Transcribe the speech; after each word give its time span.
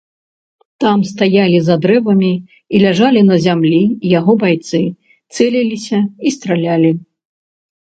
Там 0.83 0.99
стаялі 1.09 1.59
за 1.65 1.75
дрэвамі 1.83 2.31
і 2.77 2.81
ляжалі 2.85 3.21
на 3.29 3.37
зямлі 3.45 3.83
яго 4.19 4.33
байцы, 4.47 4.83
цэліліся 5.35 5.99
і 6.25 6.37
стралялі. 6.41 6.91